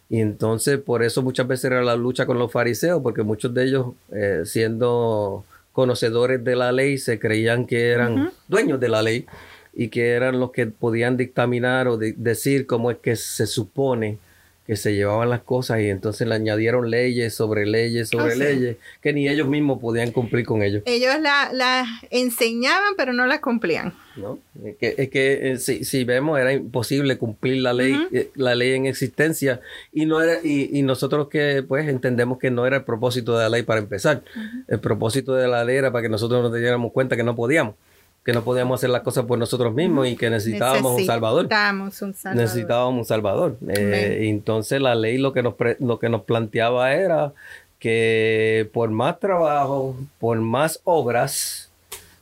[0.09, 3.65] Y entonces por eso muchas veces era la lucha con los fariseos, porque muchos de
[3.65, 9.25] ellos eh, siendo conocedores de la ley se creían que eran dueños de la ley
[9.73, 14.17] y que eran los que podían dictaminar o decir cómo es que se supone
[14.65, 18.77] que se llevaban las cosas y entonces le añadieron leyes sobre leyes sobre ah, leyes
[19.01, 20.83] que ni ellos mismos podían cumplir con ellos.
[20.85, 23.93] Ellos las la enseñaban pero no las cumplían.
[24.15, 24.39] ¿No?
[24.63, 28.53] Es que, es que eh, si, si, vemos era imposible cumplir la ley, eh, la
[28.53, 29.59] ley en existencia
[29.91, 33.43] y no era y, y, nosotros que pues entendemos que no era el propósito de
[33.43, 34.23] la ley para empezar.
[34.67, 37.75] El propósito de la ley era para que nosotros nos diéramos cuenta que no podíamos
[38.23, 41.43] que no podíamos hacer las cosas por nosotros mismos y que necesitábamos un Salvador.
[41.43, 42.41] Necesitábamos un Salvador.
[42.41, 43.57] Necesitábamos un Salvador.
[43.67, 47.33] Eh, entonces la ley lo que, nos lo que nos planteaba era
[47.79, 51.69] que por más trabajo, por más obras,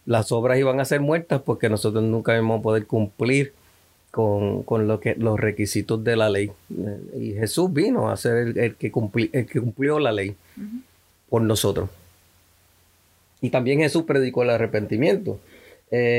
[0.08, 3.54] las obras iban a ser muertas porque nosotros nunca íbamos a poder cumplir
[4.10, 6.52] con, lo que, los requisitos de la ley.
[7.16, 8.92] Y Jesús vino a ser el, que,
[9.34, 10.36] el que cumplió la ley
[11.30, 11.90] por nosotros.
[13.40, 15.40] Y también Jesús predicó el arrepentimiento.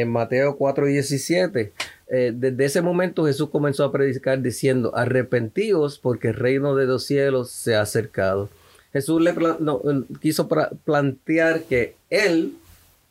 [0.07, 1.73] Mateo 4:17.
[2.09, 7.05] Eh, desde ese momento Jesús comenzó a predicar diciendo, arrepentíos porque el reino de los
[7.07, 8.51] cielos se ha acercado.
[8.93, 9.35] Jesús le
[10.21, 10.47] quiso
[10.85, 12.53] plantear que él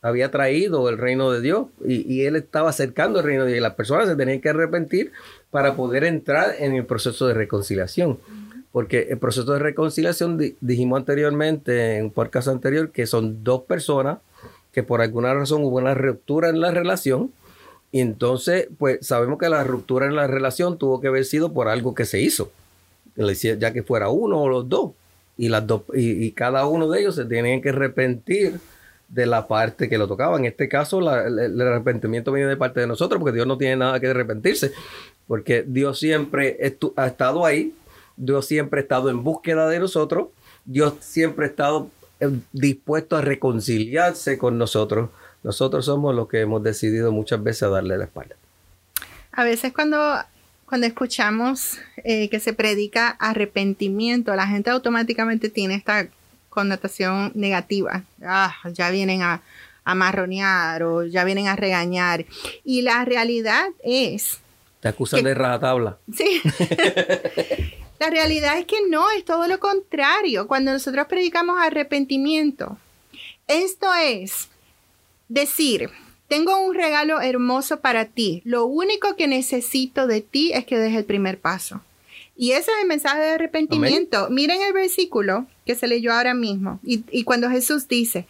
[0.00, 3.62] había traído el reino de Dios y, él estaba acercando el reino de Dios y
[3.62, 5.10] las personas se tenían que arrepentir
[5.50, 8.18] para poder entrar en el proceso de reconciliación.
[8.70, 14.18] Porque el proceso de reconciliación, dijimos anteriormente en un podcast anterior, que son dos personas
[14.72, 17.30] que por alguna razón hubo una ruptura en la relación.
[17.92, 21.68] Y entonces, pues sabemos que la ruptura en la relación tuvo que haber sido por
[21.68, 22.50] algo que se hizo,
[23.14, 24.92] ya que fuera uno o los dos.
[25.36, 28.60] Y, las dos, y, cada uno de ellos se tenían que arrepentir
[29.08, 30.38] de la parte que lo tocaba.
[30.38, 34.00] En este caso, el, arrepentimiento viene de parte de nosotros, porque Dios no tiene nada
[34.00, 34.72] que arrepentirse,
[35.26, 36.58] porque Dios siempre
[36.96, 37.74] ha estado ahí,
[38.16, 40.28] Dios siempre ha estado en búsqueda de nosotros,
[40.64, 41.88] Dios siempre ha estado
[42.52, 45.10] dispuesto a reconciliarse con nosotros.
[45.42, 48.36] Nosotros somos los que hemos decidido muchas veces darle la espalda.
[49.32, 50.16] A veces cuando,
[50.66, 56.08] cuando escuchamos eh, que se predica arrepentimiento, la gente automáticamente tiene esta
[56.48, 58.04] connotación negativa.
[58.22, 59.42] Ah, ya vienen a,
[59.84, 62.26] a marronear o ya vienen a regañar.
[62.64, 64.38] Y la realidad es...
[64.80, 65.98] Te acusan de rajatabla.
[66.12, 66.42] Sí.
[68.02, 70.48] la realidad es que no, es todo lo contrario.
[70.48, 72.76] Cuando nosotros predicamos arrepentimiento,
[73.46, 74.48] esto es
[75.28, 75.88] decir,
[76.26, 78.42] tengo un regalo hermoso para ti.
[78.44, 81.80] Lo único que necesito de ti es que des el primer paso.
[82.36, 84.28] Y ese es el mensaje de arrepentimiento.
[84.30, 86.80] Miren el versículo que se leyó ahora mismo.
[86.82, 88.26] Y, cuando Jesús dice,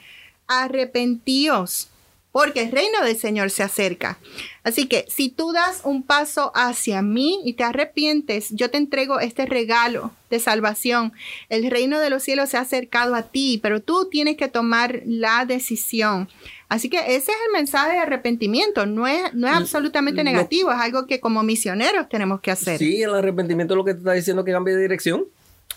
[0.49, 1.89] arrepentíos,
[2.33, 4.19] porque el reino del Señor se acerca.
[4.65, 9.21] Así que si tú das un paso hacia mí y te arrepientes, yo te entrego
[9.21, 11.13] este regalo de salvación.
[11.51, 15.03] El reino de los cielos se ha acercado a ti, pero tú tienes que tomar
[15.05, 16.29] la decisión.
[16.71, 20.79] Así que ese es el mensaje de arrepentimiento, no es, no es absolutamente negativo, es
[20.79, 22.79] algo que como misioneros tenemos que hacer.
[22.79, 25.27] Sí, el arrepentimiento es lo que te está diciendo que cambie de dirección.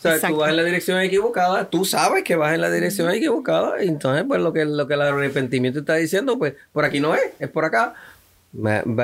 [0.09, 3.11] O sea, tú vas en la dirección equivocada, tú sabes que vas en la dirección
[3.11, 7.15] equivocada, entonces pues lo que, lo que el arrepentimiento está diciendo, pues por aquí no
[7.15, 7.93] es, es por acá.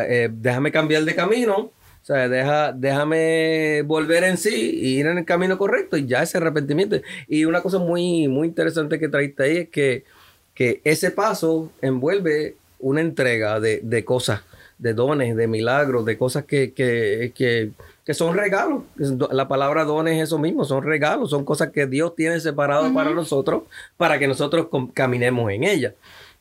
[0.07, 1.73] Eh, déjame cambiar de camino, o
[2.03, 6.37] sea, deja, déjame volver en sí y ir en el camino correcto y ya ese
[6.37, 7.01] arrepentimiento.
[7.27, 10.05] Y una cosa muy, muy interesante que traiste ahí es que
[10.53, 14.41] que ese paso envuelve una entrega de, cosas,
[14.77, 17.71] de dones, de milagros, de cosas que, que,
[18.09, 18.83] son regalos.
[19.31, 23.11] La palabra dones es eso mismo, son regalos, son cosas que Dios tiene separadas para
[23.11, 23.63] nosotros,
[23.97, 25.93] para que nosotros caminemos en ellas.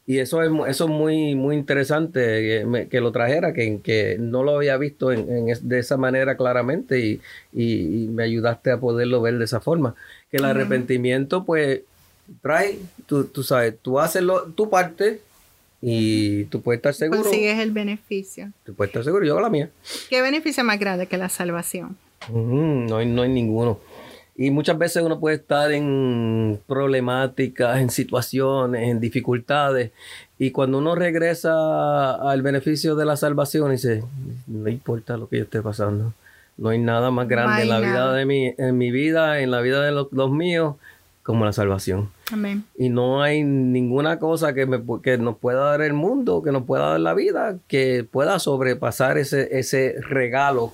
[0.06, 4.56] Y eso es, eso es muy, muy interesante que, lo trajera, que, que no lo
[4.56, 7.20] había visto en, de esa manera claramente y,
[7.52, 9.94] y, me ayudaste a poderlo ver de esa forma.
[10.30, 11.82] Que el arrepentimiento, pues,
[12.42, 15.20] trae, tú, tú sabes, tú haces lo, tu parte
[15.82, 17.22] y tú puedes estar seguro.
[17.22, 18.52] Consigues el beneficio.
[18.64, 19.70] Tú puedes estar seguro, yo hago la mía.
[20.08, 21.96] ¿Qué beneficio más grande que la salvación?
[22.28, 23.80] no, hay, no hay ninguno.
[24.36, 29.90] Y muchas veces uno puede estar en problemáticas, en situaciones, en dificultades.
[30.38, 34.02] Y cuando uno regresa al beneficio de la salvación, dice,
[34.46, 36.14] no importa lo que yo esté pasando.
[36.56, 39.60] No hay nada más grande en la vida de mi, en mi vida, en la
[39.60, 40.76] vida de los míos,
[41.22, 42.10] como la salvación.
[42.32, 42.64] Amén.
[42.76, 46.64] Y no hay ninguna cosa que, me, que nos pueda dar el mundo, que nos
[46.64, 50.72] pueda dar la vida, que pueda sobrepasar ese, ese regalo,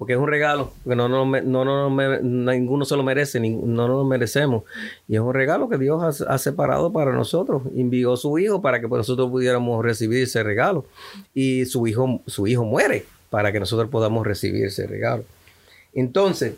[0.00, 3.88] porque es un regalo, que no, no, no, no, ninguno se lo merece, no nos
[3.88, 4.64] lo merecemos.
[5.06, 7.64] Y es un regalo que Dios ha, separado para nosotros.
[7.76, 10.86] Envió su hijo para que nosotros pudiéramos recibir ese regalo.
[11.34, 15.24] Y su hijo, su hijo muere para que nosotros podamos recibir ese regalo.
[15.92, 16.54] Entonces,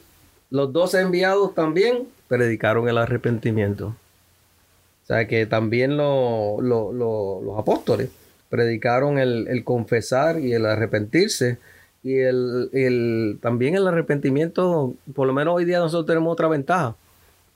[0.51, 3.89] los dos enviados también predicaron el arrepentimiento.
[3.89, 8.09] O sea que también los apóstoles
[8.49, 11.59] predicaron el, confesar y el arrepentirse.
[12.03, 16.97] Y el, también el arrepentimiento, por lo menos hoy día nosotros tenemos otra ventaja,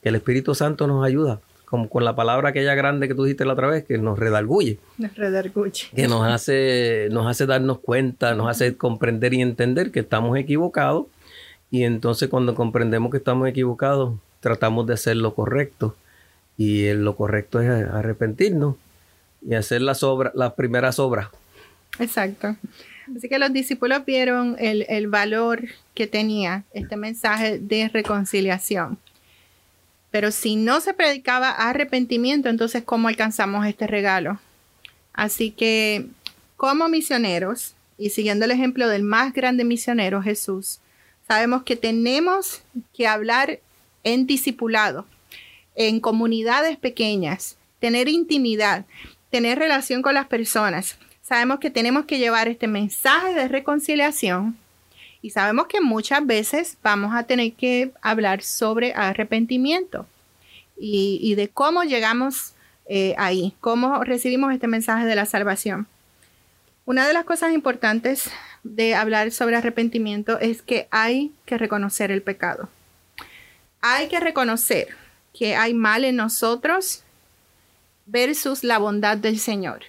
[0.02, 3.46] que el Espíritu Santo nos ayuda, como con la palabra aquella grande que tú dijiste
[3.46, 4.78] la otra vez, que nos redarguye.
[4.98, 5.86] Nos redarguye.
[5.94, 11.06] Que nos hace, nos hace darnos cuenta, nos hace comprender y entender que estamos equivocados.
[11.70, 14.14] Y entonces cuando comprendemos que estamos equivocados,
[14.46, 15.96] tratamos de hacer lo correcto
[16.56, 18.76] y lo correcto es arrepentirnos
[19.44, 21.30] y hacer las obras, las primeras obras.
[21.98, 22.54] Exacto.
[23.16, 28.98] Así que los discípulos vieron el, el valor que tenía este mensaje de reconciliación.
[30.12, 34.38] Pero si no se predicaba arrepentimiento, entonces ¿cómo alcanzamos este regalo?
[35.12, 36.06] Así que
[36.56, 40.78] como misioneros, y siguiendo el ejemplo del más grande misionero, Jesús,
[41.26, 42.62] sabemos que tenemos
[42.94, 43.58] que hablar
[44.06, 45.04] en discipulado,
[45.74, 48.86] en comunidades pequeñas, tener intimidad,
[49.30, 50.96] tener relación con las personas.
[51.22, 54.56] Sabemos que tenemos que llevar este mensaje de reconciliación
[55.22, 60.06] y sabemos que muchas veces vamos a tener que hablar sobre arrepentimiento
[60.78, 62.52] y, de cómo llegamos
[62.88, 65.88] eh, ahí, cómo recibimos este mensaje de la salvación.
[66.84, 68.30] Una de las cosas importantes
[68.62, 72.68] de hablar sobre arrepentimiento es que hay que reconocer el pecado
[73.94, 74.88] hay que reconocer
[75.32, 77.02] que hay mal en nosotros
[78.06, 79.82] versus la bondad del Señor.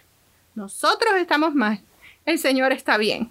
[0.55, 1.81] Nosotros estamos mal,
[2.25, 3.29] el Señor está bien.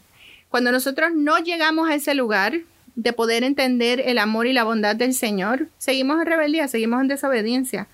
[0.48, 2.60] Cuando nosotros no llegamos a ese lugar
[2.94, 7.08] de poder entender el amor y la bondad del Señor, seguimos en rebeldía, seguimos en
[7.08, 7.88] desobediencia.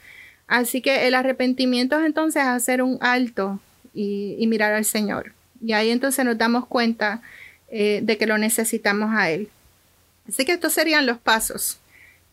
[0.46, 3.58] Así que el arrepentimiento es entonces hacer un alto
[3.94, 5.32] y, mirar al Señor.
[5.60, 7.22] Y ahí entonces nos damos cuenta
[7.70, 9.48] eh, de que lo necesitamos a Él.
[10.28, 11.78] Así que estos serían los pasos.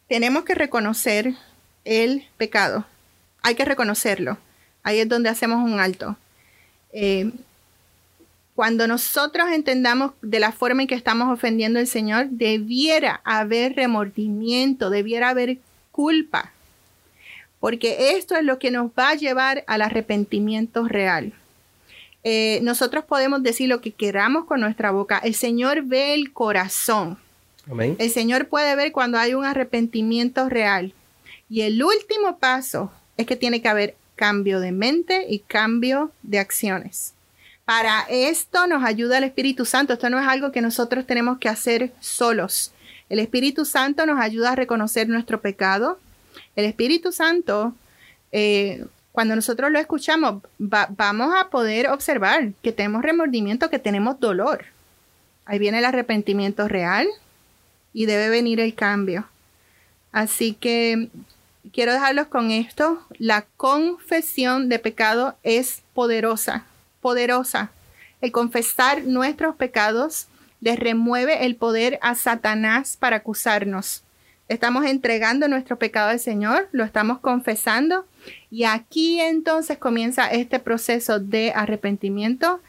[0.09, 1.35] Tenemos que reconocer
[1.85, 2.85] el pecado.
[3.41, 4.37] Hay que reconocerlo.
[4.83, 6.17] Ahí es donde hacemos un alto.
[6.91, 7.31] Eh,
[8.55, 14.89] cuando nosotros entendamos de la forma en que estamos ofendiendo al Señor, debiera haber remordimiento,
[14.89, 15.59] debiera haber
[15.91, 16.51] culpa,
[17.59, 21.33] porque esto es lo que nos va a llevar al arrepentimiento real.
[22.23, 25.19] Eh, nosotros podemos decir lo que queramos con nuestra boca.
[25.19, 27.17] El Señor ve el corazón.
[27.77, 30.93] El Señor puede ver cuando hay un arrepentimiento real.
[31.49, 36.39] Y el último paso es que tiene que haber cambio de mente y cambio de
[36.39, 37.13] acciones.
[37.65, 39.93] Para esto nos ayuda el Espíritu Santo.
[39.93, 42.71] Esto no es algo que nosotros tenemos que hacer solos.
[43.09, 45.99] El Espíritu Santo nos ayuda a reconocer nuestro pecado.
[46.55, 47.73] El Espíritu Santo,
[48.31, 54.65] eh, cuando nosotros lo escuchamos, vamos a poder observar que tenemos remordimiento, que tenemos dolor.
[55.45, 57.07] Ahí viene el arrepentimiento real
[57.93, 59.27] y debe venir el cambio.
[60.11, 61.09] Así que
[61.71, 63.01] quiero dejarlos con esto.
[63.17, 66.65] La confesión de pecado es poderosa
[67.01, 67.71] poderosa.
[68.21, 70.27] El confesar nuestros pecados
[70.61, 74.03] les remueve el poder a Satanás para acusarnos.
[74.49, 78.05] Estamos entregando nuestro pecado al Señor, lo estamos confesando
[78.49, 82.59] y aquí entonces comienza este proceso de arrepentimiento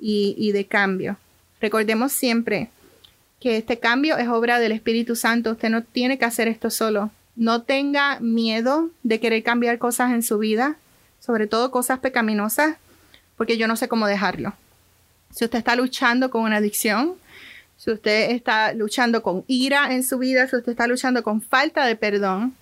[0.00, 1.16] y, y de cambio.
[1.60, 2.70] Recordemos siempre
[3.40, 5.52] que este cambio es obra del Espíritu Santo.
[5.52, 7.10] Usted no tiene que hacer esto solo.
[7.36, 10.76] No tenga miedo de querer cambiar cosas en su vida,
[11.20, 12.76] sobre todo cosas pecaminosas
[13.38, 14.52] porque yo no sé cómo dejarlo.
[15.30, 17.14] Si usted está luchando con una adicción,
[17.76, 21.86] si usted está luchando con ira en su vida, si usted está luchando con falta
[21.86, 22.54] de perdón,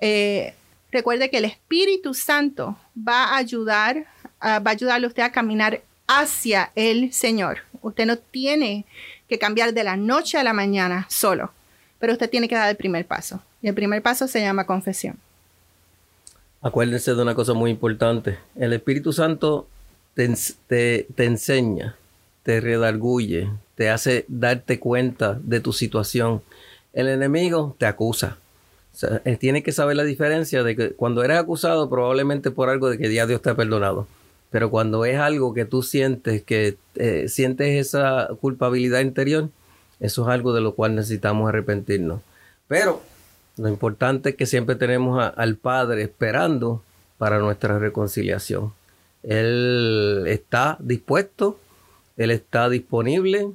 [0.00, 0.54] eh,
[0.92, 4.06] recuerde que el Espíritu Santo va a ayudar,
[4.40, 7.62] va a ayudarle a usted a caminar hacia el Señor.
[7.82, 8.86] Usted no tiene
[9.28, 11.52] que cambiar de la noche a la mañana solo,
[11.98, 13.40] pero usted tiene que dar el primer paso.
[13.62, 15.18] Y el primer paso se llama confesión.
[16.60, 18.38] Acuérdense de una cosa muy importante.
[18.56, 19.68] El Espíritu Santo
[20.14, 21.96] te, enseña,
[22.42, 26.42] te redarguye, te hace darte cuenta de tu situación.
[26.92, 28.38] El enemigo te acusa.
[29.24, 32.98] él tiene que saber la diferencia de que cuando eres acusado probablemente por algo de
[32.98, 34.06] que ya Dios te ha perdonado.
[34.54, 39.48] Pero cuando es algo que tú sientes, que eh, sientes esa culpabilidad interior,
[39.98, 42.20] eso es algo de lo cual necesitamos arrepentirnos.
[42.68, 43.02] Pero
[43.56, 46.84] lo importante es que siempre tenemos al Padre esperando
[47.18, 48.72] para nuestra reconciliación.
[49.24, 51.58] Él está dispuesto,
[52.16, 53.48] Él está disponible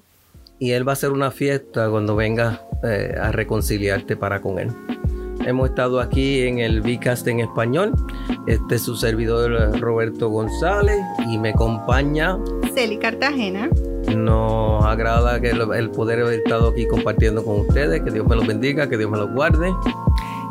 [0.60, 4.99] y Él va a hacer una fiesta cuando venga eh, a reconciliarte para con Él.
[5.46, 7.94] Hemos estado aquí en el Vicast en español.
[8.48, 12.38] Este es su servidor Roberto González y me acompaña
[12.74, 13.70] Celi Cartagena.
[14.16, 18.02] Nos agrada que el poder haber estado aquí compartiendo con ustedes.
[18.02, 19.72] Que Dios me los bendiga, que Dios me los guarde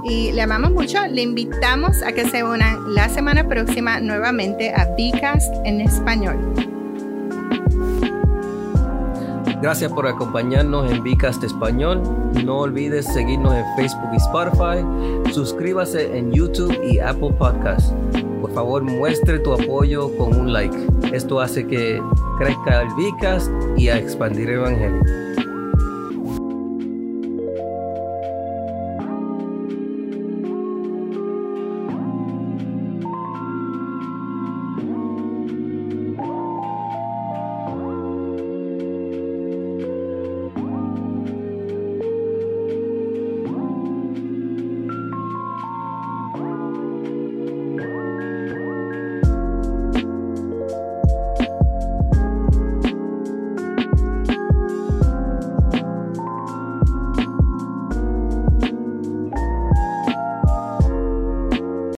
[0.05, 1.07] y le amamos mucho.
[1.07, 6.68] Le invitamos a que se unan la semana próxima nuevamente a Bcast en español.
[9.61, 12.01] Gracias por acompañarnos en Bcast Español.
[12.45, 15.33] No olvides seguirnos en Facebook y Spotify.
[15.33, 17.93] Suscríbase en YouTube y Apple Podcast.
[18.41, 20.77] Por favor, muestre tu apoyo con un like.
[21.13, 22.01] Esto hace que
[22.39, 25.48] crezca el Bcast y a expandir el Evangelio.